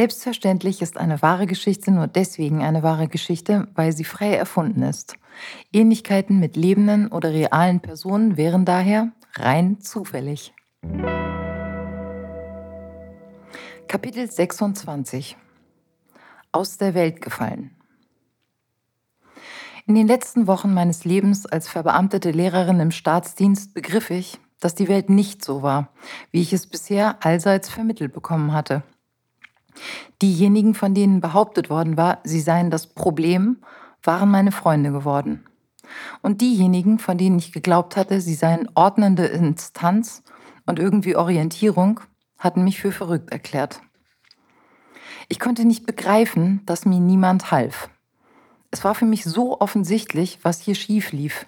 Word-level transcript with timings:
Selbstverständlich 0.00 0.80
ist 0.80 0.96
eine 0.96 1.20
wahre 1.20 1.46
Geschichte 1.46 1.90
nur 1.90 2.06
deswegen 2.06 2.62
eine 2.62 2.82
wahre 2.82 3.06
Geschichte, 3.06 3.68
weil 3.74 3.92
sie 3.92 4.04
frei 4.04 4.34
erfunden 4.34 4.80
ist. 4.80 5.18
Ähnlichkeiten 5.74 6.40
mit 6.40 6.56
lebenden 6.56 7.08
oder 7.08 7.34
realen 7.34 7.80
Personen 7.80 8.38
wären 8.38 8.64
daher 8.64 9.12
rein 9.34 9.78
zufällig. 9.82 10.54
Kapitel 13.88 14.30
26 14.30 15.36
Aus 16.50 16.78
der 16.78 16.94
Welt 16.94 17.20
gefallen 17.20 17.76
In 19.86 19.96
den 19.96 20.06
letzten 20.06 20.46
Wochen 20.46 20.72
meines 20.72 21.04
Lebens 21.04 21.44
als 21.44 21.68
verbeamtete 21.68 22.30
Lehrerin 22.30 22.80
im 22.80 22.90
Staatsdienst 22.90 23.74
begriff 23.74 24.08
ich, 24.08 24.40
dass 24.60 24.74
die 24.74 24.88
Welt 24.88 25.10
nicht 25.10 25.44
so 25.44 25.60
war, 25.62 25.92
wie 26.30 26.40
ich 26.40 26.54
es 26.54 26.66
bisher 26.66 27.22
allseits 27.22 27.68
vermittelt 27.68 28.14
bekommen 28.14 28.54
hatte. 28.54 28.82
Diejenigen, 30.22 30.74
von 30.74 30.94
denen 30.94 31.20
behauptet 31.20 31.70
worden 31.70 31.96
war, 31.96 32.18
sie 32.24 32.40
seien 32.40 32.70
das 32.70 32.86
Problem, 32.86 33.58
waren 34.02 34.30
meine 34.30 34.52
Freunde 34.52 34.92
geworden. 34.92 35.46
Und 36.22 36.40
diejenigen, 36.40 36.98
von 36.98 37.18
denen 37.18 37.38
ich 37.38 37.52
geglaubt 37.52 37.96
hatte, 37.96 38.20
sie 38.20 38.34
seien 38.34 38.68
ordnende 38.74 39.26
Instanz 39.26 40.22
und 40.66 40.78
irgendwie 40.78 41.16
Orientierung, 41.16 42.00
hatten 42.38 42.64
mich 42.64 42.80
für 42.80 42.92
verrückt 42.92 43.30
erklärt. 43.32 43.80
Ich 45.28 45.38
konnte 45.38 45.64
nicht 45.64 45.86
begreifen, 45.86 46.62
dass 46.66 46.86
mir 46.86 47.00
niemand 47.00 47.50
half. 47.50 47.88
Es 48.70 48.84
war 48.84 48.94
für 48.94 49.04
mich 49.04 49.24
so 49.24 49.60
offensichtlich, 49.60 50.38
was 50.42 50.60
hier 50.60 50.74
schief 50.74 51.12
lief. 51.12 51.46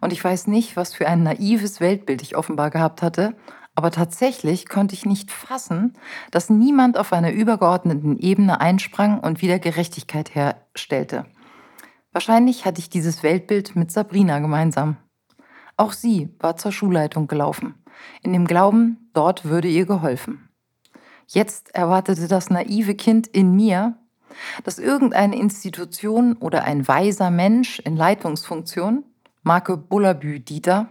Und 0.00 0.12
ich 0.12 0.22
weiß 0.22 0.46
nicht, 0.46 0.76
was 0.76 0.94
für 0.94 1.08
ein 1.08 1.22
naives 1.22 1.80
Weltbild 1.80 2.22
ich 2.22 2.36
offenbar 2.36 2.70
gehabt 2.70 3.02
hatte, 3.02 3.36
aber 3.74 3.90
tatsächlich 3.90 4.68
konnte 4.68 4.94
ich 4.94 5.04
nicht 5.04 5.30
fassen, 5.30 5.94
dass 6.30 6.50
niemand 6.50 6.96
auf 6.96 7.12
einer 7.12 7.32
übergeordneten 7.32 8.18
Ebene 8.18 8.60
einsprang 8.60 9.18
und 9.20 9.42
wieder 9.42 9.58
Gerechtigkeit 9.58 10.34
herstellte. 10.34 11.26
Wahrscheinlich 12.12 12.64
hatte 12.64 12.78
ich 12.78 12.88
dieses 12.88 13.22
Weltbild 13.22 13.74
mit 13.74 13.90
Sabrina 13.90 14.38
gemeinsam. 14.38 14.96
Auch 15.76 15.92
sie 15.92 16.32
war 16.38 16.56
zur 16.56 16.70
Schulleitung 16.70 17.26
gelaufen, 17.26 17.74
in 18.22 18.32
dem 18.32 18.46
Glauben, 18.46 19.10
dort 19.12 19.44
würde 19.44 19.66
ihr 19.66 19.86
geholfen. 19.86 20.48
Jetzt 21.26 21.74
erwartete 21.74 22.28
das 22.28 22.50
naive 22.50 22.94
Kind 22.94 23.26
in 23.26 23.56
mir, 23.56 23.96
dass 24.62 24.78
irgendeine 24.78 25.36
Institution 25.36 26.34
oder 26.34 26.64
ein 26.64 26.86
weiser 26.86 27.30
Mensch 27.30 27.80
in 27.80 27.96
Leitungsfunktion, 27.96 29.04
Marke 29.42 29.76
Bullabü 29.76 30.38
Dieter, 30.38 30.88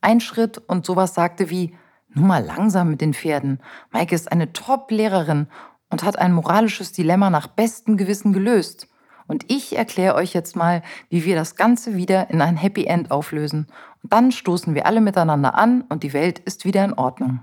einschritt 0.00 0.58
und 0.58 0.86
sowas 0.86 1.14
sagte 1.14 1.50
wie, 1.50 1.74
nur 2.14 2.26
mal 2.26 2.44
langsam 2.44 2.90
mit 2.90 3.00
den 3.00 3.14
Pferden. 3.14 3.60
Maike 3.90 4.14
ist 4.14 4.30
eine 4.30 4.52
Top-Lehrerin 4.52 5.48
und 5.90 6.02
hat 6.02 6.18
ein 6.18 6.32
moralisches 6.32 6.92
Dilemma 6.92 7.30
nach 7.30 7.46
bestem 7.46 7.96
Gewissen 7.96 8.32
gelöst. 8.32 8.88
Und 9.26 9.50
ich 9.50 9.76
erkläre 9.76 10.14
euch 10.14 10.34
jetzt 10.34 10.56
mal, 10.56 10.82
wie 11.08 11.24
wir 11.24 11.36
das 11.36 11.56
Ganze 11.56 11.96
wieder 11.96 12.30
in 12.30 12.42
ein 12.42 12.56
Happy 12.56 12.84
End 12.84 13.10
auflösen. 13.10 13.66
Und 14.02 14.12
dann 14.12 14.32
stoßen 14.32 14.74
wir 14.74 14.86
alle 14.86 15.00
miteinander 15.00 15.54
an 15.54 15.82
und 15.82 16.02
die 16.02 16.12
Welt 16.12 16.38
ist 16.40 16.64
wieder 16.64 16.84
in 16.84 16.94
Ordnung. 16.94 17.40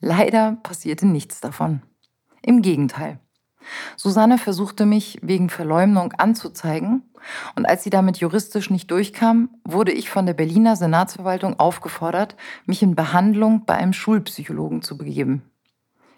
Leider 0.00 0.58
passierte 0.62 1.06
nichts 1.06 1.40
davon. 1.40 1.82
Im 2.42 2.62
Gegenteil. 2.62 3.18
Susanne 3.96 4.38
versuchte 4.38 4.86
mich 4.86 5.18
wegen 5.22 5.50
Verleumdung 5.50 6.12
anzuzeigen 6.12 7.02
und 7.56 7.66
als 7.66 7.84
sie 7.84 7.90
damit 7.90 8.18
juristisch 8.18 8.70
nicht 8.70 8.90
durchkam, 8.90 9.50
wurde 9.64 9.92
ich 9.92 10.10
von 10.10 10.26
der 10.26 10.34
Berliner 10.34 10.76
Senatsverwaltung 10.76 11.58
aufgefordert, 11.58 12.36
mich 12.66 12.82
in 12.82 12.94
Behandlung 12.94 13.64
bei 13.66 13.74
einem 13.74 13.92
Schulpsychologen 13.92 14.82
zu 14.82 14.96
begeben. 14.96 15.42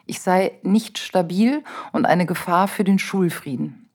Ich 0.06 0.20
sei 0.20 0.52
nicht 0.62 0.98
stabil 0.98 1.62
und 1.92 2.06
eine 2.06 2.26
Gefahr 2.26 2.68
für 2.68 2.84
den 2.84 2.98
Schulfrieden. 2.98 3.90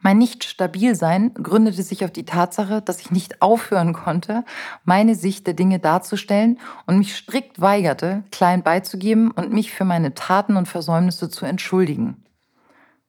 Mein 0.00 0.18
Nicht-Stabilsein 0.18 1.34
gründete 1.34 1.82
sich 1.82 2.04
auf 2.04 2.10
die 2.10 2.24
Tatsache, 2.24 2.82
dass 2.82 3.00
ich 3.00 3.10
nicht 3.10 3.40
aufhören 3.40 3.92
konnte, 3.92 4.44
meine 4.84 5.14
Sicht 5.14 5.46
der 5.46 5.54
Dinge 5.54 5.78
darzustellen 5.78 6.58
und 6.86 6.98
mich 6.98 7.16
strikt 7.16 7.60
weigerte, 7.60 8.24
klein 8.30 8.62
beizugeben 8.62 9.30
und 9.30 9.52
mich 9.52 9.72
für 9.72 9.84
meine 9.84 10.14
Taten 10.14 10.56
und 10.56 10.68
Versäumnisse 10.68 11.28
zu 11.30 11.46
entschuldigen. 11.46 12.24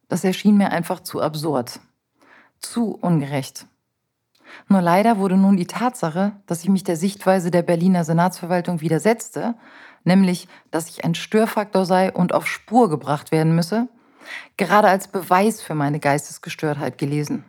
Das 0.07 0.23
erschien 0.23 0.57
mir 0.57 0.71
einfach 0.71 1.01
zu 1.01 1.21
absurd, 1.21 1.79
zu 2.59 2.95
ungerecht. 2.95 3.67
Nur 4.67 4.81
leider 4.81 5.17
wurde 5.17 5.37
nun 5.37 5.57
die 5.57 5.67
Tatsache, 5.67 6.33
dass 6.45 6.63
ich 6.63 6.69
mich 6.69 6.83
der 6.83 6.95
Sichtweise 6.95 7.51
der 7.51 7.61
Berliner 7.61 8.03
Senatsverwaltung 8.03 8.81
widersetzte, 8.81 9.55
nämlich, 10.03 10.47
dass 10.71 10.89
ich 10.89 11.03
ein 11.03 11.15
Störfaktor 11.15 11.85
sei 11.85 12.11
und 12.11 12.33
auf 12.33 12.47
Spur 12.47 12.89
gebracht 12.89 13.31
werden 13.31 13.55
müsse, 13.55 13.87
gerade 14.57 14.87
als 14.87 15.07
Beweis 15.07 15.61
für 15.61 15.75
meine 15.75 15.99
Geistesgestörtheit 15.99 16.97
gelesen. 16.97 17.43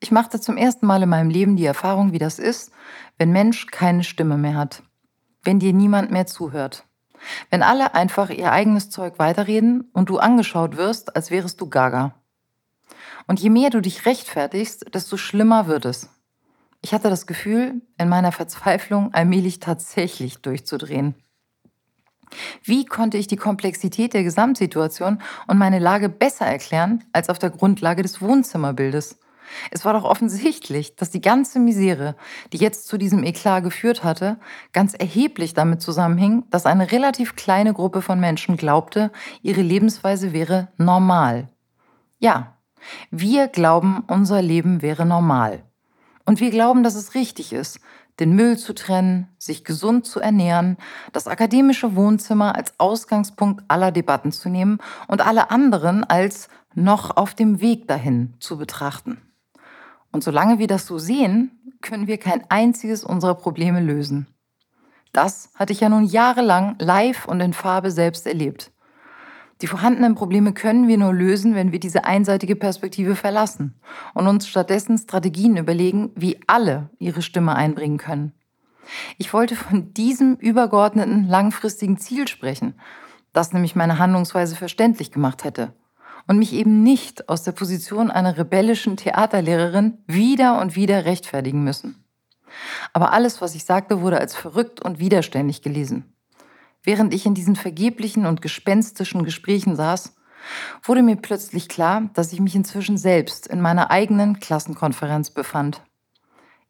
Ich 0.00 0.10
machte 0.10 0.40
zum 0.40 0.56
ersten 0.56 0.86
Mal 0.86 1.02
in 1.02 1.08
meinem 1.08 1.30
Leben 1.30 1.56
die 1.56 1.64
Erfahrung, 1.64 2.12
wie 2.12 2.18
das 2.18 2.38
ist, 2.38 2.70
wenn 3.18 3.32
Mensch 3.32 3.66
keine 3.66 4.04
Stimme 4.04 4.36
mehr 4.36 4.54
hat, 4.54 4.82
wenn 5.42 5.58
dir 5.58 5.72
niemand 5.72 6.10
mehr 6.10 6.26
zuhört. 6.26 6.84
Wenn 7.50 7.62
alle 7.62 7.94
einfach 7.94 8.30
ihr 8.30 8.52
eigenes 8.52 8.90
Zeug 8.90 9.18
weiterreden 9.18 9.88
und 9.92 10.10
du 10.10 10.18
angeschaut 10.18 10.76
wirst, 10.76 11.16
als 11.16 11.30
wärest 11.30 11.60
du 11.60 11.68
gaga. 11.68 12.14
Und 13.26 13.40
je 13.40 13.50
mehr 13.50 13.70
du 13.70 13.80
dich 13.80 14.06
rechtfertigst, 14.06 14.94
desto 14.94 15.16
schlimmer 15.16 15.66
wird 15.66 15.84
es. 15.84 16.10
Ich 16.82 16.94
hatte 16.94 17.10
das 17.10 17.26
Gefühl, 17.26 17.82
in 17.98 18.08
meiner 18.08 18.32
Verzweiflung 18.32 19.12
allmählich 19.12 19.58
tatsächlich 19.58 20.38
durchzudrehen. 20.38 21.14
Wie 22.62 22.84
konnte 22.84 23.18
ich 23.18 23.26
die 23.26 23.36
Komplexität 23.36 24.14
der 24.14 24.22
Gesamtsituation 24.22 25.20
und 25.46 25.58
meine 25.58 25.78
Lage 25.78 26.08
besser 26.08 26.46
erklären 26.46 27.04
als 27.12 27.28
auf 27.28 27.38
der 27.38 27.50
Grundlage 27.50 28.02
des 28.02 28.20
Wohnzimmerbildes? 28.20 29.18
Es 29.70 29.84
war 29.84 29.92
doch 29.92 30.04
offensichtlich, 30.04 30.96
dass 30.96 31.10
die 31.10 31.20
ganze 31.20 31.60
Misere, 31.60 32.16
die 32.52 32.58
jetzt 32.58 32.88
zu 32.88 32.98
diesem 32.98 33.22
Eklat 33.22 33.62
geführt 33.62 34.02
hatte, 34.02 34.38
ganz 34.72 34.94
erheblich 34.94 35.54
damit 35.54 35.80
zusammenhing, 35.80 36.44
dass 36.50 36.66
eine 36.66 36.90
relativ 36.90 37.36
kleine 37.36 37.72
Gruppe 37.72 38.02
von 38.02 38.18
Menschen 38.18 38.56
glaubte, 38.56 39.12
ihre 39.42 39.62
Lebensweise 39.62 40.32
wäre 40.32 40.68
normal. 40.78 41.48
Ja, 42.18 42.55
wir 43.10 43.48
glauben, 43.48 44.04
unser 44.06 44.42
Leben 44.42 44.82
wäre 44.82 45.06
normal. 45.06 45.62
Und 46.24 46.40
wir 46.40 46.50
glauben, 46.50 46.82
dass 46.82 46.94
es 46.94 47.14
richtig 47.14 47.52
ist, 47.52 47.80
den 48.18 48.34
Müll 48.34 48.56
zu 48.56 48.74
trennen, 48.74 49.28
sich 49.38 49.64
gesund 49.64 50.06
zu 50.06 50.20
ernähren, 50.20 50.76
das 51.12 51.28
akademische 51.28 51.94
Wohnzimmer 51.96 52.54
als 52.56 52.74
Ausgangspunkt 52.78 53.64
aller 53.68 53.92
Debatten 53.92 54.32
zu 54.32 54.48
nehmen 54.48 54.78
und 55.06 55.26
alle 55.26 55.50
anderen 55.50 56.02
als 56.04 56.48
noch 56.74 57.16
auf 57.16 57.34
dem 57.34 57.60
Weg 57.60 57.88
dahin 57.88 58.34
zu 58.40 58.58
betrachten. 58.58 59.20
Und 60.12 60.24
solange 60.24 60.58
wir 60.58 60.66
das 60.66 60.86
so 60.86 60.98
sehen, 60.98 61.50
können 61.82 62.06
wir 62.06 62.18
kein 62.18 62.48
einziges 62.50 63.04
unserer 63.04 63.34
Probleme 63.34 63.80
lösen. 63.80 64.26
Das 65.12 65.50
hatte 65.54 65.72
ich 65.72 65.80
ja 65.80 65.88
nun 65.88 66.04
jahrelang 66.04 66.76
live 66.78 67.26
und 67.26 67.40
in 67.40 67.52
Farbe 67.52 67.90
selbst 67.90 68.26
erlebt. 68.26 68.72
Die 69.62 69.66
vorhandenen 69.66 70.14
Probleme 70.14 70.52
können 70.52 70.86
wir 70.86 70.98
nur 70.98 71.14
lösen, 71.14 71.54
wenn 71.54 71.72
wir 71.72 71.80
diese 71.80 72.04
einseitige 72.04 72.56
Perspektive 72.56 73.16
verlassen 73.16 73.74
und 74.12 74.26
uns 74.26 74.46
stattdessen 74.46 74.98
Strategien 74.98 75.56
überlegen, 75.56 76.10
wie 76.14 76.38
alle 76.46 76.90
ihre 76.98 77.22
Stimme 77.22 77.54
einbringen 77.54 77.96
können. 77.96 78.32
Ich 79.16 79.32
wollte 79.32 79.56
von 79.56 79.94
diesem 79.94 80.36
übergeordneten 80.36 81.26
langfristigen 81.26 81.96
Ziel 81.96 82.28
sprechen, 82.28 82.74
das 83.32 83.52
nämlich 83.52 83.74
meine 83.74 83.98
Handlungsweise 83.98 84.56
verständlich 84.56 85.10
gemacht 85.10 85.44
hätte 85.44 85.72
und 86.26 86.38
mich 86.38 86.52
eben 86.52 86.82
nicht 86.82 87.28
aus 87.28 87.42
der 87.42 87.52
Position 87.52 88.10
einer 88.10 88.36
rebellischen 88.36 88.96
Theaterlehrerin 88.96 89.98
wieder 90.06 90.60
und 90.60 90.76
wieder 90.76 91.04
rechtfertigen 91.04 91.64
müssen. 91.64 92.04
Aber 92.92 93.12
alles, 93.12 93.40
was 93.40 93.54
ich 93.54 93.64
sagte, 93.64 94.00
wurde 94.00 94.18
als 94.18 94.34
verrückt 94.34 94.82
und 94.82 94.98
widerständig 94.98 95.62
gelesen. 95.62 96.15
Während 96.86 97.12
ich 97.12 97.26
in 97.26 97.34
diesen 97.34 97.56
vergeblichen 97.56 98.26
und 98.26 98.40
gespenstischen 98.40 99.24
Gesprächen 99.24 99.74
saß, 99.74 100.14
wurde 100.84 101.02
mir 101.02 101.16
plötzlich 101.16 101.68
klar, 101.68 102.08
dass 102.14 102.32
ich 102.32 102.38
mich 102.38 102.54
inzwischen 102.54 102.96
selbst 102.96 103.48
in 103.48 103.60
meiner 103.60 103.90
eigenen 103.90 104.38
Klassenkonferenz 104.38 105.30
befand. 105.30 105.82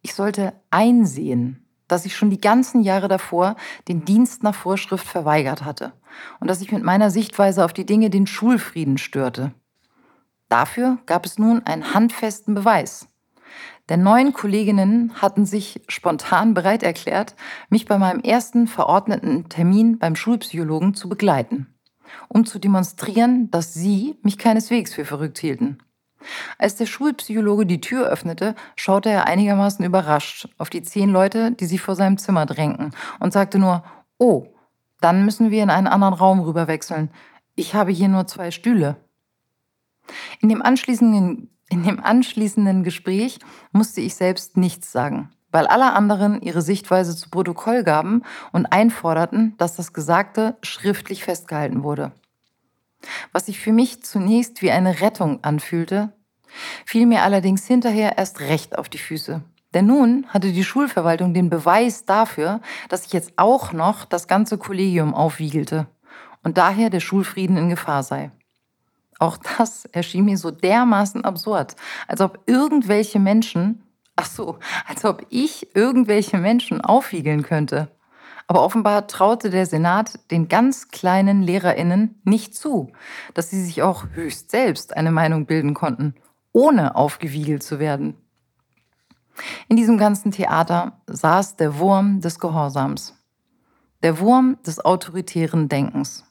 Ich 0.01 0.15
sollte 0.15 0.55
einsehen, 0.71 1.67
dass 1.87 2.07
ich 2.07 2.17
schon 2.17 2.31
die 2.31 2.41
ganzen 2.41 2.81
Jahre 2.81 3.09
davor 3.09 3.57
den 3.89 4.07
Dienst 4.07 4.43
nach 4.43 4.55
Vorschrift 4.55 5.07
verweigert 5.07 5.67
hatte 5.67 5.93
und 6.41 6.49
dass 6.49 6.63
ich 6.63 6.73
mit 6.73 6.83
meiner 6.83 7.11
Sichtweise 7.11 7.63
auf 7.63 7.75
die 7.75 7.85
Dinge 7.85 8.09
den 8.09 8.27
Schulfrieden 8.27 8.97
störte. 8.97 9.53
Dafür 10.49 10.97
gab 11.05 11.27
es 11.27 11.39
nun 11.39 11.63
einen 11.67 11.93
handfesten 11.93 12.55
Beweis. 12.55 13.07
Denn 13.89 14.03
neun 14.03 14.33
Kolleginnen 14.33 15.13
hatten 15.21 15.47
sich 15.47 15.81
spontan 15.89 16.55
bereit 16.55 16.83
erklärt, 16.83 17.37
mich 17.71 17.87
bei 17.87 17.99
meinem 17.99 18.21
ersten 18.21 18.67
verordneten 18.67 19.49
Termin 19.49 19.99
beim 19.99 20.17
Schulpsychologen 20.17 20.95
zu 20.95 21.09
begleiten, 21.09 21.69
um 22.29 22.45
zu 22.45 22.59
demonstrieren, 22.59 23.51
dass 23.51 23.75
sie 23.75 24.19
mich 24.23 24.39
keineswegs 24.39 24.95
für 24.95 25.05
verrückt 25.05 25.39
hielten. 25.39 25.79
Als 26.59 26.75
der 26.75 26.87
Schulpsychologe 26.87 27.67
die 27.67 27.81
Tür 27.81 28.09
öffnete, 28.09 28.57
schaute 28.75 29.11
er 29.11 29.27
einigermaßen 29.27 29.85
überrascht 29.85 30.49
auf 30.59 30.71
die 30.71 30.83
zehn 30.83 31.11
Leute, 31.11 31.53
die 31.53 31.67
sich 31.67 31.81
vor 31.81 31.95
seinem 31.95 32.19
Zimmer 32.19 32.47
drängten, 32.47 32.91
und 33.21 33.33
sagte 33.33 33.59
nur, 33.59 33.85
oh, 34.19 34.47
dann 35.01 35.25
müssen 35.25 35.51
wir 35.51 35.63
in 35.63 35.71
einen 35.71 35.87
anderen 35.87 36.15
Raum 36.15 36.41
rüberwechseln. 36.41 37.11
ich 37.55 37.75
habe 37.75 37.93
hier 37.93 38.09
nur 38.09 38.27
zwei 38.27 38.51
Stühle. 38.51 38.97
In 40.41 40.49
dem 40.49 40.63
anschließenden, 40.63 41.51
in 41.69 41.83
dem 41.83 42.03
anschließenden 42.03 42.85
Gespräch 42.85 43.39
musste 43.73 44.01
ich 44.01 44.15
selbst 44.15 44.57
nichts 44.57 44.93
sagen, 44.93 45.31
weil 45.51 45.67
alle 45.67 45.93
anderen 45.93 46.41
ihre 46.43 46.63
Sichtweise 46.63 47.17
zu 47.17 47.31
Protokoll 47.31 47.83
gaben 47.83 48.23
und 48.53 48.67
einforderten, 48.67 49.55
dass 49.59 49.77
das 49.77 49.93
Gesagte 49.93 50.57
schriftlich 50.63 51.25
festgehalten 51.25 51.83
wurde. 51.83 52.13
Was 53.33 53.47
sich 53.47 53.61
für 53.61 53.73
mich 53.73 54.03
zunächst 54.03 54.63
wie 54.63 54.71
eine 54.71 55.01
Rettung 55.01 55.43
anfühlte, 55.45 56.13
fiel 56.85 57.07
mir 57.07 57.23
allerdings 57.23 57.67
hinterher 57.67 58.19
erst 58.19 58.41
recht 58.41 58.79
auf 58.79 58.89
die 58.89 58.99
Füße. 58.99 59.43
Denn 59.75 59.87
nun 59.87 60.27
hatte 60.29 60.53
die 60.53 60.65
Schulverwaltung 60.65 61.35
den 61.35 61.51
Beweis 61.51 62.05
dafür, 62.05 62.61
dass 62.89 63.07
ich 63.07 63.13
jetzt 63.13 63.33
auch 63.37 63.73
noch 63.73 64.05
das 64.05 64.27
ganze 64.29 64.59
Kollegium 64.59 65.13
aufwiegelte 65.13 65.87
und 66.43 66.57
daher 66.57 66.91
der 66.91 67.01
Schulfrieden 67.01 67.57
in 67.57 67.69
Gefahr 67.69 68.03
sei. 68.03 68.31
Auch 69.19 69.37
das 69.37 69.87
erschien 69.87 70.25
mir 70.25 70.37
so 70.37 70.51
dermaßen 70.51 71.25
absurd, 71.25 71.77
als 72.07 72.21
ob 72.21 72.41
irgendwelche 72.47 73.19
Menschen, 73.19 73.83
ach 74.15 74.27
so, 74.27 74.59
als 74.87 75.05
ob 75.05 75.25
ich 75.31 75.75
irgendwelche 75.75 76.39
Menschen 76.39 76.81
aufwiegeln 76.81 77.43
könnte. 77.43 77.89
Aber 78.47 78.63
offenbar 78.63 79.09
traute 79.09 79.51
der 79.51 79.67
Senat 79.67 80.31
den 80.31 80.49
ganz 80.49 80.89
kleinen 80.89 81.43
Lehrerinnen 81.43 82.21
nicht 82.25 82.55
zu, 82.55 82.93
dass 83.35 83.51
sie 83.51 83.63
sich 83.63 83.83
auch 83.83 84.07
höchst 84.13 84.51
selbst 84.51 84.97
eine 84.97 85.11
Meinung 85.11 85.47
bilden 85.47 85.75
konnten, 85.75 86.15
ohne 86.53 86.95
aufgewiegelt 86.95 87.63
zu 87.63 87.81
werden. 87.81 88.15
In 89.69 89.77
diesem 89.77 89.99
ganzen 89.99 90.31
Theater 90.31 91.01
saß 91.07 91.57
der 91.57 91.79
Wurm 91.79 92.21
des 92.21 92.39
Gehorsams, 92.39 93.15
der 94.03 94.21
Wurm 94.21 94.59
des 94.65 94.85
autoritären 94.85 95.69
Denkens. 95.69 96.25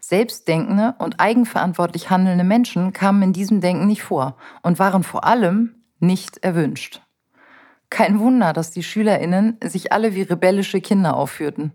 Selbstdenkende 0.00 0.94
und 0.98 1.20
eigenverantwortlich 1.20 2.10
handelnde 2.10 2.44
Menschen 2.44 2.92
kamen 2.92 3.22
in 3.22 3.32
diesem 3.32 3.60
Denken 3.60 3.86
nicht 3.86 4.02
vor 4.02 4.36
und 4.62 4.78
waren 4.78 5.02
vor 5.02 5.24
allem 5.24 5.74
nicht 5.98 6.38
erwünscht. 6.38 7.02
Kein 7.90 8.18
Wunder, 8.18 8.52
dass 8.52 8.70
die 8.70 8.82
Schülerinnen 8.82 9.58
sich 9.62 9.92
alle 9.92 10.14
wie 10.14 10.22
rebellische 10.22 10.80
Kinder 10.80 11.16
aufführten. 11.16 11.72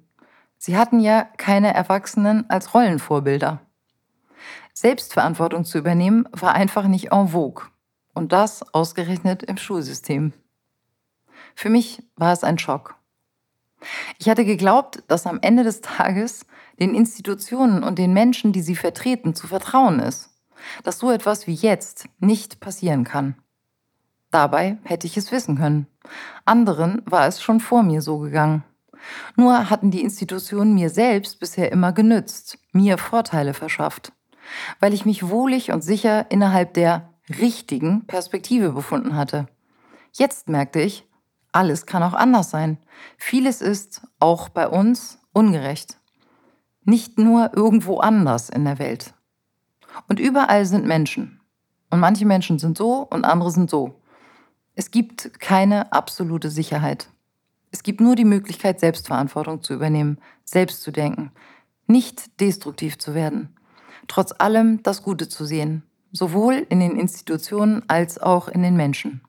Sie 0.57 0.77
hatten 0.77 0.99
ja 0.99 1.23
keine 1.37 1.73
Erwachsenen 1.73 2.49
als 2.49 2.73
Rollenvorbilder. 2.73 3.61
Selbstverantwortung 4.73 5.65
zu 5.65 5.77
übernehmen 5.77 6.27
war 6.31 6.53
einfach 6.53 6.87
nicht 6.87 7.11
en 7.11 7.29
vogue. 7.29 7.65
Und 8.13 8.31
das 8.31 8.73
ausgerechnet 8.73 9.41
im 9.43 9.57
Schulsystem. 9.57 10.33
Für 11.55 11.69
mich 11.69 12.03
war 12.15 12.33
es 12.33 12.43
ein 12.43 12.59
Schock. 12.59 12.95
Ich 14.17 14.29
hatte 14.29 14.45
geglaubt, 14.45 15.03
dass 15.07 15.27
am 15.27 15.39
Ende 15.41 15.63
des 15.63 15.81
Tages 15.81 16.45
den 16.79 16.95
Institutionen 16.95 17.83
und 17.83 17.97
den 17.99 18.13
Menschen, 18.13 18.53
die 18.53 18.61
sie 18.61 18.75
vertreten, 18.75 19.35
zu 19.35 19.47
vertrauen 19.47 19.99
ist. 19.99 20.29
Dass 20.83 20.99
so 20.99 21.11
etwas 21.11 21.47
wie 21.47 21.53
jetzt 21.53 22.05
nicht 22.19 22.59
passieren 22.59 23.03
kann. 23.03 23.35
Dabei 24.29 24.77
hätte 24.83 25.07
ich 25.07 25.17
es 25.17 25.31
wissen 25.31 25.57
können. 25.57 25.87
Anderen 26.45 27.01
war 27.05 27.27
es 27.27 27.41
schon 27.41 27.59
vor 27.59 27.83
mir 27.83 28.01
so 28.01 28.19
gegangen. 28.19 28.63
Nur 29.35 29.69
hatten 29.69 29.91
die 29.91 30.01
Institutionen 30.01 30.73
mir 30.73 30.89
selbst 30.89 31.39
bisher 31.39 31.71
immer 31.71 31.91
genützt, 31.91 32.59
mir 32.71 32.97
Vorteile 32.97 33.53
verschafft, 33.53 34.13
weil 34.79 34.93
ich 34.93 35.05
mich 35.05 35.27
wohlig 35.27 35.71
und 35.71 35.83
sicher 35.83 36.29
innerhalb 36.29 36.73
der 36.75 37.09
richtigen 37.39 38.05
Perspektive 38.05 38.71
befunden 38.71 39.15
hatte. 39.15 39.47
Jetzt 40.13 40.49
merkte 40.49 40.81
ich, 40.81 41.07
alles 41.51 41.85
kann 41.85 42.03
auch 42.03 42.13
anders 42.13 42.49
sein. 42.49 42.77
Vieles 43.17 43.61
ist, 43.61 44.01
auch 44.19 44.49
bei 44.49 44.67
uns, 44.67 45.19
ungerecht. 45.33 45.97
Nicht 46.83 47.17
nur 47.17 47.55
irgendwo 47.55 47.99
anders 47.99 48.49
in 48.49 48.65
der 48.65 48.79
Welt. 48.79 49.13
Und 50.07 50.19
überall 50.19 50.65
sind 50.65 50.85
Menschen. 50.85 51.41
Und 51.89 51.99
manche 51.99 52.25
Menschen 52.25 52.57
sind 52.57 52.77
so 52.77 52.99
und 53.01 53.25
andere 53.25 53.51
sind 53.51 53.69
so. 53.69 54.01
Es 54.75 54.91
gibt 54.91 55.39
keine 55.39 55.91
absolute 55.91 56.49
Sicherheit. 56.49 57.09
Es 57.71 57.83
gibt 57.83 57.99
nur 57.99 58.15
die 58.15 58.25
Möglichkeit, 58.25 58.79
Selbstverantwortung 58.79 59.61
zu 59.61 59.73
übernehmen, 59.73 60.17
selbst 60.45 60.81
zu 60.81 60.91
denken, 60.91 61.31
nicht 61.87 62.39
destruktiv 62.39 62.97
zu 62.97 63.13
werden, 63.13 63.55
trotz 64.07 64.33
allem 64.37 64.81
das 64.83 65.03
Gute 65.03 65.27
zu 65.27 65.45
sehen, 65.45 65.83
sowohl 66.11 66.65
in 66.69 66.79
den 66.79 66.95
Institutionen 66.95 67.83
als 67.89 68.17
auch 68.17 68.47
in 68.47 68.63
den 68.63 68.75
Menschen. 68.75 69.21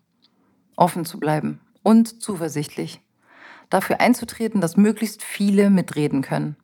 Offen 0.76 1.04
zu 1.04 1.18
bleiben 1.18 1.60
und 1.82 2.22
zuversichtlich. 2.22 3.00
Dafür 3.70 4.00
einzutreten, 4.00 4.60
dass 4.60 4.76
möglichst 4.76 5.22
viele 5.22 5.70
mitreden 5.70 6.22
können. 6.22 6.56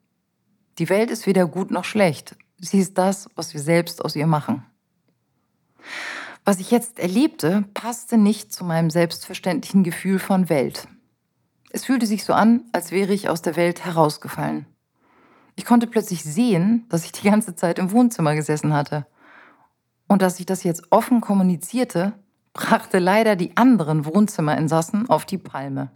Die 0.79 0.89
Welt 0.89 1.11
ist 1.11 1.27
weder 1.27 1.47
gut 1.47 1.71
noch 1.71 1.85
schlecht. 1.85 2.37
Sie 2.59 2.79
ist 2.79 2.99
das, 2.99 3.29
was 3.35 3.55
wir 3.55 3.61
selbst 3.61 4.05
aus 4.05 4.17
ihr 4.17 4.27
machen. 4.27 4.65
Was 6.45 6.61
ich 6.61 6.71
jetzt 6.71 6.99
erlebte, 6.99 7.65
passte 7.75 8.17
nicht 8.17 8.53
zu 8.53 8.65
meinem 8.65 8.91
selbstverständlichen 8.91 9.85
Gefühl 9.85 10.19
von 10.19 10.49
Welt. 10.49 10.89
Es 11.71 11.85
fühlte 11.85 12.07
sich 12.07 12.25
so 12.25 12.33
an, 12.33 12.65
als 12.73 12.91
wäre 12.91 13.13
ich 13.13 13.29
aus 13.29 13.43
der 13.43 13.57
Welt 13.57 13.85
herausgefallen. 13.85 14.67
Ich 15.57 15.65
konnte 15.65 15.87
plötzlich 15.87 16.23
sehen, 16.23 16.87
dass 16.89 17.05
ich 17.05 17.13
die 17.13 17.29
ganze 17.29 17.55
Zeit 17.55 17.79
im 17.79 17.91
Wohnzimmer 17.91 18.35
gesessen 18.35 18.73
hatte. 18.73 19.07
Und 20.07 20.23
dass 20.23 20.41
ich 20.41 20.47
das 20.47 20.63
jetzt 20.63 20.85
offen 20.91 21.21
kommunizierte, 21.21 22.15
brachte 22.59 22.99
leider 22.99 23.37
die 23.37 23.57
anderen 23.57 24.05
Wohnzimmerinsassen 24.05 25.09
auf 25.09 25.25
die 25.25 25.39
Palme. 25.39 25.93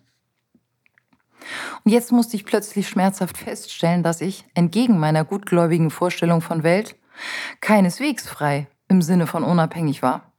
Und 1.82 1.91
jetzt 1.91 2.12
musste 2.12 2.37
ich 2.37 2.44
plötzlich 2.44 2.88
schmerzhaft 2.88 3.37
feststellen, 3.37 4.05
dass 4.05 4.20
ich, 4.20 4.44
entgegen 4.55 5.00
meiner 5.00 5.25
gutgläubigen 5.25 5.91
Vorstellung 5.91 6.41
von 6.41 6.62
Welt, 6.62 6.94
keineswegs 7.61 8.29
frei 8.29 8.69
im 8.87 9.03
Sinne 9.03 9.26
von 9.26 9.43
unabhängig 9.43 10.05
war. 10.05 10.32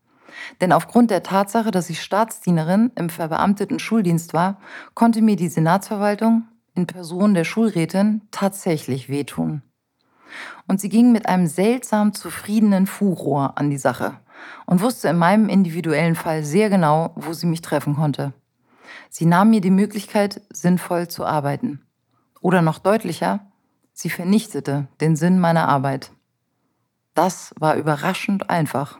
Denn 0.62 0.72
aufgrund 0.72 1.12
der 1.12 1.24
Tatsache, 1.24 1.72
dass 1.72 1.90
ich 1.90 2.02
Staatsdienerin 2.02 2.94
im 2.96 3.10
verbeamteten 3.10 3.80
Schuldienst 3.80 4.34
war, 4.34 4.62
konnte 4.94 5.22
mir 5.22 5.36
die 5.36 5.50
Senatsverwaltung 5.50 6.48
in 6.74 6.88
Person 6.88 7.34
der 7.34 7.44
Schulrätin 7.44 8.22
tatsächlich 8.31 9.10
wehtun. 9.10 9.62
Und 10.70 10.80
sie 10.80 10.88
ging 10.88 11.12
mit 11.12 11.28
einem 11.28 11.48
seltsam 11.48 12.14
zufriedenen 12.14 12.88
Furor 12.88 13.58
an 13.58 13.70
die 13.70 13.78
Sache 13.78 14.22
und 14.66 14.81
wusste 14.81 15.10
in 15.10 15.18
meinem 15.18 15.50
individuellen 15.50 16.16
Fall 16.16 16.44
sehr 16.44 16.69
genau, 16.69 17.12
wo 17.16 17.34
sie 17.34 17.48
mich 17.48 17.62
treffen 17.62 17.95
konnte. 17.95 18.34
Sie 19.10 19.25
nahm 19.25 19.50
mir 19.50 19.62
die 19.62 19.72
Möglichkeit, 19.72 20.42
sinnvoll 20.50 21.07
zu 21.07 21.25
arbeiten. 21.25 21.81
Oder 22.42 22.62
noch 22.62 22.80
deutlicher, 22.80 23.40
sie 23.94 24.10
vernichtete 24.10 24.88
den 25.01 25.16
Sinn 25.16 25.40
meiner 25.40 25.68
Arbeit. 25.68 26.12
Das 27.13 27.54
war 27.60 27.75
überraschend 27.75 28.50
einfach. 28.50 29.00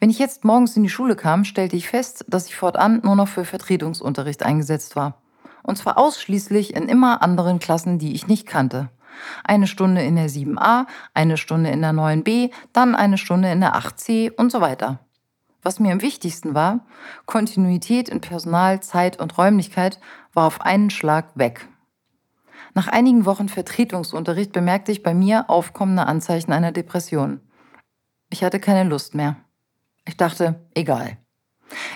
Wenn 0.00 0.10
ich 0.10 0.18
jetzt 0.18 0.44
morgens 0.44 0.76
in 0.76 0.82
die 0.82 0.88
Schule 0.88 1.16
kam, 1.16 1.44
stellte 1.44 1.76
ich 1.76 1.88
fest, 1.88 2.24
dass 2.28 2.46
ich 2.46 2.56
fortan 2.56 3.00
nur 3.04 3.16
noch 3.16 3.28
für 3.28 3.44
Vertretungsunterricht 3.44 4.42
eingesetzt 4.42 4.96
war. 4.96 5.22
Und 5.62 5.76
zwar 5.76 5.98
ausschließlich 5.98 6.74
in 6.74 6.88
immer 6.88 7.22
anderen 7.22 7.58
Klassen, 7.58 7.98
die 7.98 8.14
ich 8.14 8.26
nicht 8.26 8.46
kannte. 8.46 8.88
Eine 9.44 9.66
Stunde 9.66 10.02
in 10.02 10.16
der 10.16 10.28
7a, 10.28 10.86
eine 11.14 11.36
Stunde 11.36 11.70
in 11.70 11.82
der 11.82 11.92
9b, 11.92 12.50
dann 12.72 12.94
eine 12.94 13.18
Stunde 13.18 13.50
in 13.50 13.60
der 13.60 13.74
8c 13.74 14.32
und 14.36 14.50
so 14.50 14.60
weiter. 14.60 15.00
Was 15.62 15.80
mir 15.80 15.92
am 15.92 16.02
wichtigsten 16.02 16.54
war, 16.54 16.86
Kontinuität 17.24 18.08
in 18.08 18.20
Personal, 18.20 18.80
Zeit 18.80 19.18
und 19.18 19.36
Räumlichkeit 19.36 19.98
war 20.32 20.46
auf 20.46 20.60
einen 20.60 20.90
Schlag 20.90 21.30
weg. 21.34 21.68
Nach 22.74 22.88
einigen 22.88 23.24
Wochen 23.24 23.48
Vertretungsunterricht 23.48 24.52
bemerkte 24.52 24.92
ich 24.92 25.02
bei 25.02 25.14
mir 25.14 25.48
aufkommende 25.48 26.06
Anzeichen 26.06 26.52
einer 26.52 26.72
Depression. 26.72 27.40
Ich 28.30 28.44
hatte 28.44 28.60
keine 28.60 28.88
Lust 28.88 29.14
mehr. 29.14 29.36
Ich 30.04 30.16
dachte, 30.16 30.66
egal. 30.74 31.16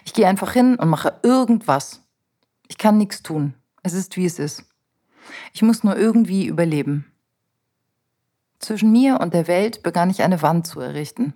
Ich 0.04 0.14
gehe 0.14 0.26
einfach 0.26 0.52
hin 0.52 0.76
und 0.76 0.88
mache 0.88 1.20
irgendwas. 1.22 2.02
Ich 2.66 2.78
kann 2.78 2.96
nichts 2.96 3.22
tun. 3.22 3.54
Es 3.82 3.92
ist, 3.92 4.16
wie 4.16 4.24
es 4.24 4.38
ist. 4.38 4.64
Ich 5.52 5.62
muss 5.62 5.84
nur 5.84 5.96
irgendwie 5.96 6.46
überleben. 6.46 7.09
Zwischen 8.60 8.92
mir 8.92 9.20
und 9.20 9.32
der 9.32 9.48
Welt 9.48 9.82
begann 9.82 10.10
ich 10.10 10.22
eine 10.22 10.42
Wand 10.42 10.66
zu 10.66 10.80
errichten. 10.80 11.32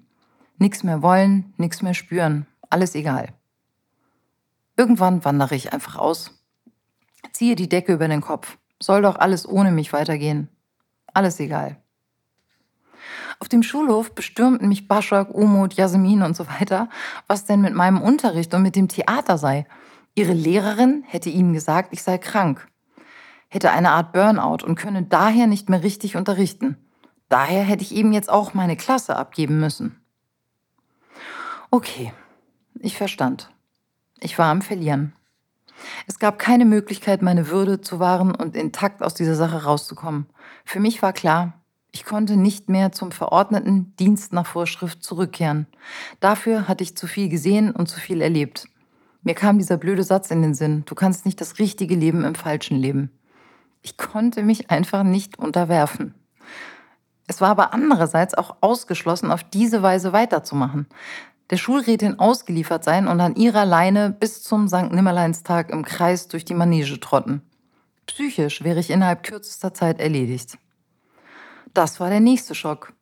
Nichts 0.58 0.84
mehr 0.84 1.02
wollen, 1.02 1.52
nichts 1.56 1.82
mehr 1.82 1.94
spüren, 1.94 2.46
alles 2.70 2.94
egal. 2.94 3.32
Irgendwann 4.76 5.24
wandere 5.24 5.54
ich 5.54 5.72
einfach 5.72 5.96
aus. 5.96 6.30
Ziehe 7.32 7.56
die 7.56 7.68
Decke 7.68 7.94
über 7.94 8.08
den 8.08 8.20
Kopf. 8.20 8.58
Soll 8.80 9.02
doch 9.02 9.16
alles 9.16 9.48
ohne 9.48 9.72
mich 9.72 9.92
weitergehen. 9.92 10.48
Alles 11.12 11.40
egal. 11.40 11.78
Auf 13.40 13.48
dem 13.48 13.62
Schulhof 13.62 14.14
bestürmten 14.14 14.68
mich 14.68 14.86
Baschak, 14.86 15.34
Umut, 15.34 15.74
Jasmin 15.74 16.22
und 16.22 16.36
so 16.36 16.46
weiter, 16.46 16.88
was 17.26 17.46
denn 17.46 17.60
mit 17.60 17.74
meinem 17.74 18.00
Unterricht 18.00 18.52
und 18.54 18.62
mit 18.62 18.76
dem 18.76 18.88
Theater 18.88 19.38
sei. 19.38 19.66
Ihre 20.14 20.32
Lehrerin 20.32 21.04
hätte 21.06 21.30
ihnen 21.30 21.52
gesagt, 21.52 21.88
ich 21.92 22.02
sei 22.02 22.18
krank, 22.18 22.68
hätte 23.48 23.70
eine 23.70 23.90
Art 23.92 24.12
Burnout 24.12 24.64
und 24.64 24.76
könne 24.76 25.02
daher 25.02 25.46
nicht 25.46 25.68
mehr 25.68 25.82
richtig 25.82 26.16
unterrichten. 26.16 26.76
Daher 27.34 27.64
hätte 27.64 27.82
ich 27.82 27.92
eben 27.92 28.12
jetzt 28.12 28.30
auch 28.30 28.54
meine 28.54 28.76
Klasse 28.76 29.16
abgeben 29.16 29.58
müssen. 29.58 30.00
Okay, 31.72 32.12
ich 32.78 32.96
verstand. 32.96 33.50
Ich 34.20 34.38
war 34.38 34.52
am 34.52 34.62
Verlieren. 34.62 35.14
Es 36.06 36.20
gab 36.20 36.38
keine 36.38 36.64
Möglichkeit, 36.64 37.22
meine 37.22 37.48
Würde 37.48 37.80
zu 37.80 37.98
wahren 37.98 38.32
und 38.32 38.54
intakt 38.54 39.02
aus 39.02 39.14
dieser 39.14 39.34
Sache 39.34 39.64
rauszukommen. 39.64 40.26
Für 40.64 40.78
mich 40.78 41.02
war 41.02 41.12
klar, 41.12 41.54
Ich 41.90 42.04
konnte 42.04 42.36
nicht 42.36 42.68
mehr 42.68 42.92
zum 42.92 43.10
verordneten 43.10 43.96
Dienst 43.96 44.32
nach 44.32 44.46
Vorschrift 44.46 45.02
zurückkehren. 45.02 45.66
Dafür 46.20 46.68
hatte 46.68 46.84
ich 46.84 46.96
zu 46.96 47.08
viel 47.08 47.28
gesehen 47.28 47.72
und 47.72 47.88
zu 47.88 47.98
viel 47.98 48.20
erlebt. 48.20 48.68
Mir 49.24 49.34
kam 49.34 49.58
dieser 49.58 49.76
blöde 49.76 50.04
Satz 50.04 50.30
in 50.30 50.40
den 50.40 50.54
Sinn, 50.54 50.84
du 50.86 50.94
kannst 50.94 51.26
nicht 51.26 51.40
das 51.40 51.58
richtige 51.58 51.96
Leben 51.96 52.22
im 52.22 52.36
falschen 52.36 52.76
Leben. 52.76 53.10
Ich 53.82 53.96
konnte 53.96 54.44
mich 54.44 54.70
einfach 54.70 55.02
nicht 55.02 55.36
unterwerfen. 55.36 56.14
Es 57.26 57.40
war 57.40 57.50
aber 57.50 57.72
andererseits 57.72 58.34
auch 58.34 58.56
ausgeschlossen, 58.60 59.30
auf 59.30 59.44
diese 59.44 59.82
Weise 59.82 60.12
weiterzumachen. 60.12 60.86
Der 61.50 61.56
Schulrätin 61.56 62.18
ausgeliefert 62.18 62.84
sein 62.84 63.06
und 63.06 63.20
an 63.20 63.36
ihrer 63.36 63.64
Leine 63.64 64.10
bis 64.10 64.42
zum 64.42 64.68
St. 64.68 64.92
Nimmerleinstag 64.92 65.70
im 65.70 65.84
Kreis 65.84 66.28
durch 66.28 66.44
die 66.44 66.54
Manege 66.54 66.98
trotten. 67.00 67.42
Psychisch 68.06 68.62
wäre 68.64 68.80
ich 68.80 68.90
innerhalb 68.90 69.22
kürzester 69.22 69.72
Zeit 69.72 70.00
erledigt. 70.00 70.58
Das 71.72 72.00
war 72.00 72.10
der 72.10 72.20
nächste 72.20 72.54
Schock. 72.54 72.92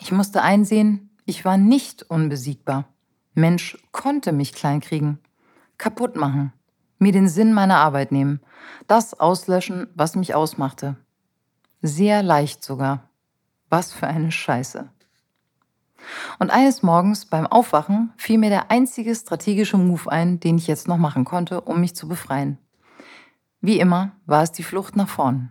Ich 0.00 0.12
musste 0.12 0.42
einsehen, 0.42 1.10
ich 1.24 1.44
war 1.44 1.56
nicht 1.56 2.04
unbesiegbar. 2.04 2.84
Mensch 3.34 3.78
konnte 3.92 4.32
mich 4.32 4.52
kleinkriegen, 4.52 5.18
kaputt 5.78 6.16
machen, 6.16 6.52
mir 6.98 7.12
den 7.12 7.28
Sinn 7.28 7.52
meiner 7.52 7.78
Arbeit 7.78 8.12
nehmen, 8.12 8.40
das 8.86 9.18
auslöschen, 9.18 9.88
was 9.94 10.16
mich 10.16 10.34
ausmachte. 10.34 10.96
Sehr 11.82 12.22
leicht 12.22 12.64
sogar. 12.64 13.07
Was 13.70 13.92
für 13.92 14.06
eine 14.06 14.32
Scheiße. 14.32 14.88
Und 16.38 16.50
eines 16.50 16.82
Morgens 16.82 17.26
beim 17.26 17.46
Aufwachen 17.46 18.12
fiel 18.16 18.38
mir 18.38 18.50
der 18.50 18.70
einzige 18.70 19.14
strategische 19.14 19.76
Move 19.76 20.10
ein, 20.10 20.40
den 20.40 20.56
ich 20.56 20.66
jetzt 20.66 20.88
noch 20.88 20.96
machen 20.96 21.24
konnte, 21.24 21.60
um 21.60 21.80
mich 21.80 21.94
zu 21.94 22.08
befreien. 22.08 22.58
Wie 23.60 23.80
immer 23.80 24.12
war 24.26 24.42
es 24.42 24.52
die 24.52 24.62
Flucht 24.62 24.96
nach 24.96 25.08
vorn. 25.08 25.50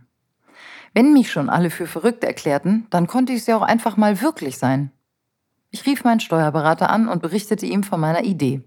Wenn 0.94 1.14
mich 1.14 1.32
schon 1.32 1.50
alle 1.50 1.70
für 1.70 1.86
verrückt 1.86 2.24
erklärten, 2.24 2.88
dann 2.90 3.08
konnte 3.08 3.34
ich 3.34 3.46
ja 3.46 3.58
auch 3.58 3.62
einfach 3.62 3.98
mal 3.98 4.22
wirklich 4.22 4.58
sein. 4.58 4.92
Ich 5.70 5.86
rief 5.86 6.04
meinen 6.04 6.22
Steuerberater 6.22 6.90
an 6.90 7.10
und 7.10 7.22
berichtete 7.22 7.66
ihm 7.66 7.84
von 7.84 8.00
meiner 8.00 8.24
Idee. 8.24 8.64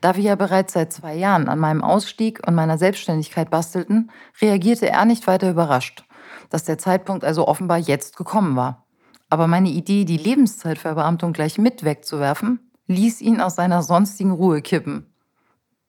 Da 0.00 0.16
wir 0.16 0.22
ja 0.22 0.34
bereits 0.34 0.72
seit 0.72 0.92
zwei 0.92 1.14
Jahren 1.14 1.48
an 1.48 1.58
meinem 1.58 1.84
Ausstieg 1.84 2.40
und 2.46 2.54
meiner 2.54 2.78
Selbstständigkeit 2.78 3.50
bastelten, 3.50 4.10
reagierte 4.40 4.88
er 4.88 5.04
nicht 5.04 5.26
weiter 5.26 5.50
überrascht, 5.50 6.04
dass 6.52 6.64
der 6.64 6.78
Zeitpunkt 6.78 7.24
also 7.24 7.48
offenbar 7.48 7.78
jetzt 7.78 8.16
gekommen 8.16 8.56
war. 8.56 8.84
Aber 9.30 9.46
meine 9.46 9.70
Idee, 9.70 10.04
die 10.04 10.18
Lebenszeitverbeamtung 10.18 11.32
gleich 11.32 11.56
mit 11.56 11.84
wegzuwerfen, 11.84 12.60
ließ 12.86 13.22
ihn 13.22 13.40
aus 13.40 13.54
seiner 13.54 13.82
sonstigen 13.82 14.32
Ruhe 14.32 14.60
kippen. 14.60 15.06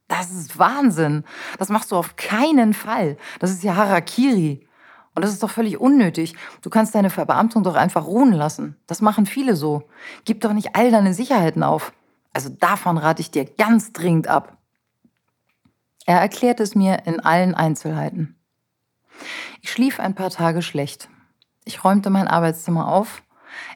Das 0.07 0.31
ist 0.31 0.57
Wahnsinn. 0.57 1.25
Das 1.59 1.67
machst 1.67 1.91
du 1.91 1.97
auf 1.97 2.15
keinen 2.15 2.73
Fall. 2.73 3.17
Das 3.39 3.51
ist 3.51 3.63
ja 3.63 3.75
Harakiri. 3.75 4.65
Und 5.15 5.23
das 5.23 5.31
ist 5.31 5.43
doch 5.43 5.49
völlig 5.49 5.79
unnötig. 5.79 6.35
Du 6.61 6.69
kannst 6.69 6.95
deine 6.95 7.09
Verbeamtung 7.09 7.63
doch 7.63 7.75
einfach 7.75 8.05
ruhen 8.05 8.31
lassen. 8.31 8.77
Das 8.87 9.01
machen 9.01 9.25
viele 9.25 9.55
so. 9.55 9.83
Gib 10.23 10.41
doch 10.41 10.53
nicht 10.53 10.75
all 10.75 10.91
deine 10.91 11.13
Sicherheiten 11.13 11.63
auf. 11.63 11.91
Also 12.31 12.49
davon 12.49 12.97
rate 12.97 13.21
ich 13.21 13.31
dir 13.31 13.45
ganz 13.45 13.91
dringend 13.91 14.27
ab. 14.27 14.57
Er 16.05 16.19
erklärt 16.19 16.59
es 16.59 16.75
mir 16.75 17.05
in 17.05 17.19
allen 17.19 17.53
Einzelheiten. 17.53 18.37
Ich 19.61 19.71
schlief 19.71 19.99
ein 19.99 20.15
paar 20.15 20.29
Tage 20.29 20.61
schlecht. 20.61 21.09
Ich 21.65 21.83
räumte 21.83 22.09
mein 22.09 22.27
Arbeitszimmer 22.27 22.87
auf, 22.87 23.23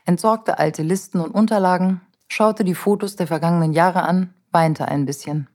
entsorgte 0.06 0.60
alte 0.60 0.84
Listen 0.84 1.20
und 1.20 1.32
Unterlagen, 1.32 2.02
schaute 2.28 2.64
die 2.64 2.76
Fotos 2.76 3.16
der 3.16 3.28
vergangenen 3.28 3.74
Jahre 3.74 4.04
an, 4.04 4.34
weinte 4.52 4.88
ein 4.88 5.06
bisschen. 5.06 5.48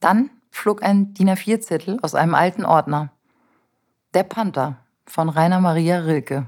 Dann 0.00 0.30
flog 0.50 0.82
ein 0.82 1.14
DIN 1.14 1.30
A4-Zettel 1.30 1.98
aus 2.02 2.14
einem 2.14 2.34
alten 2.34 2.64
Ordner. 2.64 3.12
Der 4.14 4.24
Panther 4.24 4.78
von 5.06 5.28
Rainer 5.28 5.60
Maria 5.60 6.00
Rilke. 6.00 6.46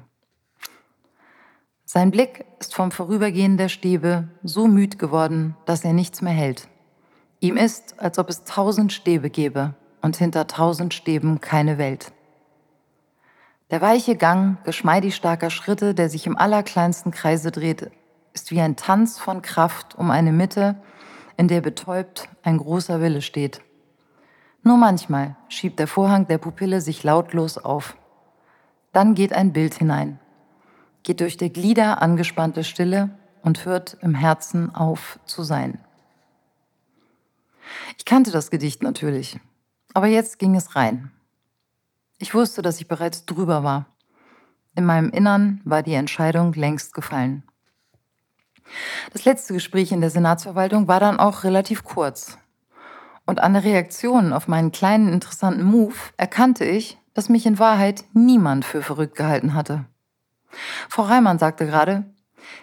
Sein 1.84 2.10
Blick 2.10 2.44
ist 2.58 2.74
vom 2.74 2.90
Vorübergehen 2.90 3.56
der 3.56 3.68
Stäbe 3.68 4.28
so 4.42 4.66
müd 4.66 4.98
geworden, 4.98 5.56
dass 5.64 5.84
er 5.84 5.92
nichts 5.92 6.22
mehr 6.22 6.32
hält. 6.32 6.68
Ihm 7.40 7.56
ist, 7.56 8.00
als 8.00 8.18
ob 8.18 8.28
es 8.30 8.44
tausend 8.44 8.92
Stäbe 8.92 9.30
gäbe 9.30 9.74
und 10.04 10.16
hinter 10.16 10.46
tausend 10.46 10.92
Stäben 10.92 11.40
keine 11.40 11.78
Welt. 11.78 12.12
Der 13.70 13.80
weiche 13.80 14.16
Gang 14.16 14.62
geschmeidig 14.64 15.16
starker 15.16 15.48
Schritte, 15.48 15.94
der 15.94 16.10
sich 16.10 16.26
im 16.26 16.36
allerkleinsten 16.36 17.10
Kreise 17.10 17.50
dreht, 17.50 17.90
ist 18.34 18.50
wie 18.50 18.60
ein 18.60 18.76
Tanz 18.76 19.18
von 19.18 19.40
Kraft 19.40 19.94
um 19.94 20.10
eine 20.10 20.30
Mitte, 20.30 20.76
in 21.38 21.48
der 21.48 21.62
betäubt 21.62 22.28
ein 22.42 22.58
großer 22.58 23.00
Wille 23.00 23.22
steht. 23.22 23.62
Nur 24.62 24.76
manchmal 24.76 25.36
schiebt 25.48 25.78
der 25.78 25.86
Vorhang 25.86 26.26
der 26.26 26.36
Pupille 26.36 26.82
sich 26.82 27.02
lautlos 27.02 27.56
auf. 27.56 27.96
Dann 28.92 29.14
geht 29.14 29.32
ein 29.32 29.54
Bild 29.54 29.72
hinein, 29.72 30.20
geht 31.02 31.20
durch 31.20 31.38
der 31.38 31.48
Glieder 31.48 32.02
angespannte 32.02 32.62
Stille 32.62 33.08
und 33.40 33.64
hört 33.64 33.96
im 34.02 34.14
Herzen 34.14 34.74
auf 34.74 35.18
zu 35.24 35.42
sein. 35.42 35.78
Ich 37.96 38.04
kannte 38.04 38.32
das 38.32 38.50
Gedicht 38.50 38.82
natürlich, 38.82 39.40
aber 39.94 40.08
jetzt 40.08 40.38
ging 40.38 40.54
es 40.54 40.76
rein. 40.76 41.10
Ich 42.18 42.34
wusste, 42.34 42.62
dass 42.62 42.80
ich 42.80 42.88
bereits 42.88 43.24
drüber 43.24 43.64
war. 43.64 43.86
In 44.74 44.84
meinem 44.84 45.10
Innern 45.10 45.60
war 45.64 45.82
die 45.82 45.94
Entscheidung 45.94 46.52
längst 46.52 46.94
gefallen. 46.94 47.44
Das 49.12 49.24
letzte 49.24 49.54
Gespräch 49.54 49.92
in 49.92 50.00
der 50.00 50.10
Senatsverwaltung 50.10 50.88
war 50.88 51.00
dann 51.00 51.18
auch 51.18 51.44
relativ 51.44 51.84
kurz. 51.84 52.38
Und 53.26 53.40
an 53.40 53.54
der 53.54 53.64
Reaktion 53.64 54.32
auf 54.32 54.48
meinen 54.48 54.72
kleinen 54.72 55.12
interessanten 55.12 55.62
Move 55.62 55.94
erkannte 56.16 56.64
ich, 56.64 56.98
dass 57.14 57.28
mich 57.28 57.46
in 57.46 57.58
Wahrheit 57.58 58.04
niemand 58.12 58.64
für 58.64 58.82
verrückt 58.82 59.16
gehalten 59.16 59.54
hatte. 59.54 59.84
Frau 60.88 61.02
Reimann 61.02 61.38
sagte 61.38 61.66
gerade, 61.66 62.04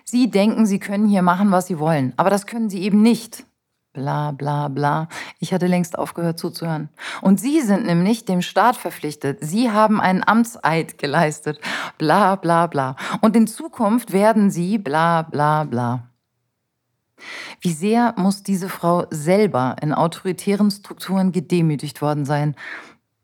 Sie 0.04 0.30
denken, 0.30 0.66
Sie 0.66 0.80
können 0.80 1.08
hier 1.08 1.22
machen, 1.22 1.52
was 1.52 1.68
Sie 1.68 1.80
wollen, 1.80 2.14
aber 2.18 2.30
das 2.30 2.46
können 2.46 2.70
Sie 2.70 2.82
eben 2.82 3.02
nicht. 3.02 3.46
Bla 3.94 4.32
bla 4.32 4.70
bla. 4.70 5.10
Ich 5.40 5.54
hatte 5.54 5.68
längst 5.68 5.98
aufgehört 5.98 6.40
zuzuhören. 6.40 6.90
Und 7.22 7.42
Sie 7.42 7.60
sind 7.60 7.86
nämlich 7.86 8.24
dem 8.24 8.42
Staat 8.42 8.78
verpflichtet. 8.78 9.40
Sie 9.42 9.70
haben 9.70 10.00
einen 10.00 10.24
Amtseid 10.26 10.98
geleistet. 10.98 11.60
Bla 11.98 12.36
bla 12.36 12.68
bla. 12.68 12.96
Und 13.20 13.36
in 13.36 13.48
Zukunft 13.48 14.14
werden 14.14 14.50
Sie 14.50 14.78
bla 14.78 15.24
bla 15.24 15.66
bla. 15.66 16.08
Wie 17.60 17.74
sehr 17.74 18.14
muss 18.18 18.44
diese 18.44 18.70
Frau 18.70 19.06
selber 19.10 19.76
in 19.82 19.94
autoritären 19.94 20.72
Strukturen 20.72 21.32
gedemütigt 21.32 22.02
worden 22.02 22.26
sein, 22.26 22.56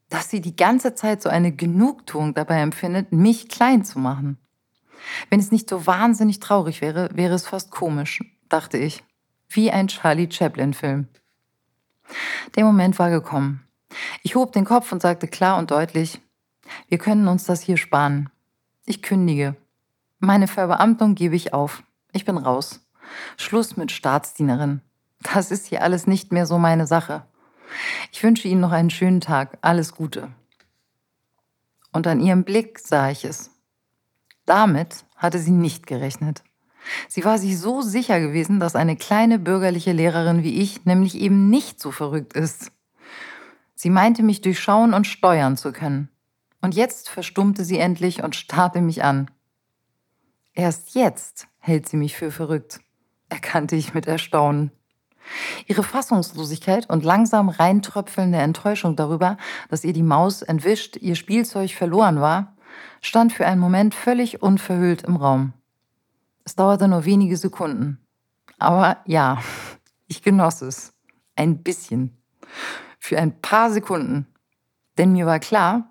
dass 0.09 0.29
sie 0.29 0.41
die 0.41 0.55
ganze 0.55 0.95
Zeit 0.95 1.21
so 1.21 1.29
eine 1.29 1.51
Genugtuung 1.51 2.33
dabei 2.33 2.61
empfindet, 2.61 3.11
mich 3.11 3.49
klein 3.49 3.83
zu 3.83 3.99
machen. 3.99 4.37
Wenn 5.29 5.39
es 5.39 5.51
nicht 5.51 5.69
so 5.69 5.85
wahnsinnig 5.85 6.39
traurig 6.39 6.81
wäre, 6.81 7.09
wäre 7.13 7.35
es 7.35 7.47
fast 7.47 7.71
komisch, 7.71 8.23
dachte 8.49 8.77
ich, 8.77 9.03
wie 9.49 9.71
ein 9.71 9.87
Charlie 9.87 10.29
Chaplin-Film. 10.31 11.07
Der 12.55 12.65
Moment 12.65 12.99
war 12.99 13.09
gekommen. 13.09 13.63
Ich 14.23 14.35
hob 14.35 14.51
den 14.51 14.65
Kopf 14.65 14.91
und 14.91 15.01
sagte 15.01 15.27
klar 15.27 15.57
und 15.57 15.71
deutlich, 15.71 16.21
wir 16.89 16.97
können 16.97 17.27
uns 17.27 17.45
das 17.45 17.61
hier 17.61 17.77
sparen. 17.77 18.29
Ich 18.85 19.01
kündige. 19.01 19.55
Meine 20.19 20.47
Verbeamtung 20.47 21.15
gebe 21.15 21.35
ich 21.35 21.53
auf. 21.53 21.83
Ich 22.13 22.25
bin 22.25 22.37
raus. 22.37 22.85
Schluss 23.37 23.77
mit 23.77 23.91
Staatsdienerin. 23.91 24.81
Das 25.21 25.51
ist 25.51 25.67
hier 25.67 25.81
alles 25.81 26.07
nicht 26.07 26.31
mehr 26.31 26.45
so 26.45 26.57
meine 26.57 26.87
Sache. 26.87 27.25
Ich 28.11 28.23
wünsche 28.23 28.47
Ihnen 28.47 28.61
noch 28.61 28.71
einen 28.71 28.89
schönen 28.89 29.21
Tag. 29.21 29.57
Alles 29.61 29.93
Gute. 29.93 30.29
Und 31.91 32.07
an 32.07 32.19
ihrem 32.19 32.43
Blick 32.43 32.79
sah 32.79 33.09
ich 33.09 33.25
es. 33.25 33.51
Damit 34.45 35.05
hatte 35.15 35.39
sie 35.39 35.51
nicht 35.51 35.87
gerechnet. 35.87 36.43
Sie 37.07 37.25
war 37.25 37.37
sich 37.37 37.59
so 37.59 37.81
sicher 37.81 38.19
gewesen, 38.19 38.59
dass 38.59 38.75
eine 38.75 38.95
kleine 38.95 39.39
bürgerliche 39.39 39.91
Lehrerin 39.91 40.43
wie 40.43 40.61
ich 40.61 40.85
nämlich 40.85 41.15
eben 41.15 41.49
nicht 41.49 41.79
so 41.79 41.91
verrückt 41.91 42.33
ist. 42.33 42.71
Sie 43.75 43.89
meinte 43.89 44.23
mich 44.23 44.41
durchschauen 44.41 44.93
und 44.93 45.07
steuern 45.07 45.57
zu 45.57 45.71
können. 45.71 46.09
Und 46.61 46.75
jetzt 46.75 47.09
verstummte 47.09 47.63
sie 47.63 47.77
endlich 47.77 48.23
und 48.23 48.35
starrte 48.35 48.81
mich 48.81 49.03
an. 49.03 49.29
Erst 50.53 50.95
jetzt 50.95 51.47
hält 51.59 51.87
sie 51.87 51.97
mich 51.97 52.15
für 52.15 52.31
verrückt 52.31 52.79
erkannte 53.29 53.75
ich 53.75 53.93
mit 53.93 54.07
Erstaunen. 54.07 54.71
Ihre 55.65 55.83
Fassungslosigkeit 55.83 56.89
und 56.89 57.03
langsam 57.03 57.49
reintröpfelnde 57.49 58.37
Enttäuschung 58.37 58.95
darüber, 58.95 59.37
dass 59.69 59.83
ihr 59.83 59.93
die 59.93 60.03
Maus 60.03 60.41
entwischt, 60.41 60.95
ihr 60.97 61.15
Spielzeug 61.15 61.71
verloren 61.71 62.21
war, 62.21 62.55
stand 63.01 63.33
für 63.33 63.45
einen 63.45 63.59
Moment 63.59 63.93
völlig 63.93 64.41
unverhüllt 64.41 65.03
im 65.03 65.17
Raum. 65.17 65.53
Es 66.47 66.55
dauerte 66.55 66.87
nur 66.87 67.03
wenige 67.03 67.35
Sekunden. 67.35 67.99
Aber 68.57 68.99
ja, 69.05 69.43
ich 70.07 70.23
genoss 70.23 70.61
es. 70.61 70.93
Ein 71.35 71.61
bisschen. 71.61 72.23
Für 72.99 73.19
ein 73.19 73.41
paar 73.41 73.69
Sekunden. 73.69 74.27
Denn 74.97 75.11
mir 75.11 75.25
war 75.25 75.39
klar, 75.39 75.89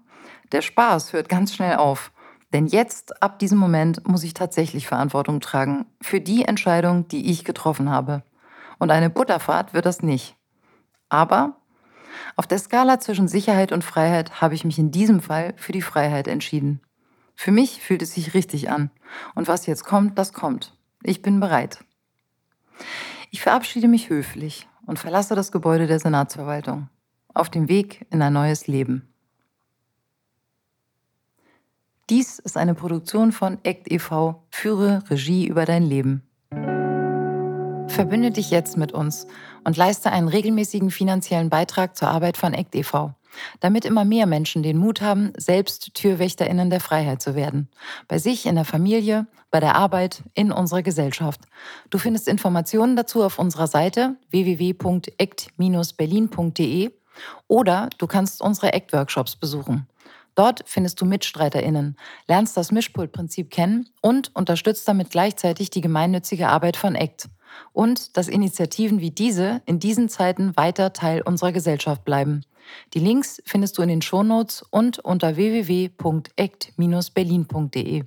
der 0.53 0.63
Spaß 0.63 1.13
hört 1.13 1.29
ganz 1.29 1.55
schnell 1.55 1.77
auf. 1.77 2.11
Denn 2.55 2.67
jetzt, 2.69 3.23
ab 3.23 3.39
diesem 3.39 3.59
Moment, 3.59 4.09
muss 4.09 4.25
ich 4.25 4.33
tatsächlich 4.33 4.87
Verantwortung 4.87 5.41
tragen 5.41 5.85
für 6.01 6.23
die 6.23 6.47
Entscheidung, 6.47 7.07
die 7.07 7.31
ich 7.31 7.45
getroffen 7.45 7.91
habe. 7.91 8.23
Und 8.79 8.91
eine 8.91 9.11
Butterfahrt 9.11 9.75
wird 9.75 9.85
das 9.85 10.01
nicht. 10.01 10.37
Aber 11.11 11.59
auf 12.35 12.47
der 12.47 12.59
Skala 12.59 12.99
zwischen 12.99 13.29
Sicherheit 13.29 13.73
und 13.73 13.85
Freiheit 13.85 14.41
habe 14.41 14.55
ich 14.55 14.65
mich 14.65 14.79
in 14.79 14.91
diesem 14.91 15.21
Fall 15.21 15.53
für 15.59 15.73
die 15.73 15.83
Freiheit 15.83 16.27
entschieden. 16.27 16.81
Für 17.37 17.53
mich 17.53 17.81
fühlt 17.81 18.03
es 18.03 18.15
sich 18.15 18.35
richtig 18.35 18.71
an. 18.71 18.91
Und 19.35 19.47
was 19.47 19.67
jetzt 19.67 19.85
kommt, 19.85 20.19
das 20.19 20.33
kommt. 20.33 20.75
Ich 21.03 21.23
bin 21.23 21.39
bereit. 21.39 21.85
Ich 23.31 23.43
verabschiede 23.43 23.87
mich 23.87 24.09
höflich 24.09 24.67
und 24.87 24.99
verlasse 24.99 25.35
das 25.35 25.53
Gebäude 25.53 25.87
der 25.87 26.01
Senatsverwaltung 26.01 26.89
auf 27.35 27.51
dem 27.51 27.69
Weg 27.69 28.07
in 28.11 28.23
ein 28.23 28.33
neues 28.33 28.67
Leben. 28.67 29.13
Dies 32.09 32.39
ist 32.39 32.57
eine 32.57 32.75
Produktion 32.75 33.33
von 33.33 33.59
ACT 33.67 33.91
e.V. 33.93 34.43
Führe 34.51 35.03
Regie 35.11 35.47
über 35.47 35.67
dein 35.67 35.83
Leben. 35.83 36.23
Verbünde 37.89 38.31
dich 38.31 38.51
jetzt 38.51 38.77
mit 38.77 38.93
uns 38.93 39.27
und 39.65 39.77
leiste 39.77 40.11
einen 40.13 40.29
regelmäßigen 40.29 40.91
finanziellen 40.91 41.51
Beitrag 41.51 41.97
zur 41.97 42.09
Arbeit 42.09 42.37
von 42.37 42.55
ACT 42.55 42.77
e.V., 42.77 43.15
damit 43.61 43.85
immer 43.85 44.05
mehr 44.05 44.27
Menschen 44.27 44.63
den 44.63 44.79
Mut 44.79 45.01
haben, 45.01 45.33
selbst 45.37 45.95
TürwächterInnen 45.95 46.71
der 46.71 46.81
Freiheit 46.81 47.23
zu 47.23 47.35
werden. 47.35 47.69
Bei 48.09 48.19
sich, 48.19 48.47
in 48.47 48.55
der 48.55 48.65
Familie, 48.65 49.27
bei 49.51 49.61
der 49.61 49.77
Arbeit, 49.77 50.23
in 50.35 50.53
unserer 50.53 50.83
Gesellschaft. 50.83 51.41
Du 51.91 51.99
findest 51.99 52.29
Informationen 52.29 52.97
dazu 52.97 53.23
auf 53.23 53.39
unserer 53.39 53.67
Seite 53.67 54.17
www.act-berlin.de 54.31 56.93
oder 57.49 57.89
du 57.99 58.07
kannst 58.07 58.41
unsere 58.43 58.75
ACT-Workshops 58.75 59.37
besuchen. 59.37 59.87
Dort 60.35 60.63
findest 60.67 61.01
du 61.01 61.07
MitstreiterInnen, 61.07 61.97
lernst 62.29 62.59
das 62.59 62.71
Mischpultprinzip 62.71 63.51
kennen 63.51 63.89
und 64.03 64.37
unterstützt 64.37 64.87
damit 64.87 65.11
gleichzeitig 65.11 65.71
die 65.71 65.81
gemeinnützige 65.81 66.49
Arbeit 66.49 66.77
von 66.77 66.95
ACT. 66.95 67.31
Und 67.73 68.19
dass 68.19 68.29
Initiativen 68.29 69.01
wie 69.01 69.11
diese 69.11 69.63
in 69.65 69.79
diesen 69.79 70.11
Zeiten 70.11 70.55
weiter 70.57 70.93
Teil 70.93 71.23
unserer 71.23 71.53
Gesellschaft 71.53 72.05
bleiben. 72.05 72.43
Die 72.95 72.99
Links 72.99 73.41
findest 73.45 73.79
du 73.79 73.83
in 73.83 73.89
den 73.89 74.03
Shownotes 74.03 74.63
und 74.63 74.99
unter 74.99 75.37
www.act-berlin.de. 75.37 78.05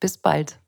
Bis 0.00 0.18
bald. 0.18 0.58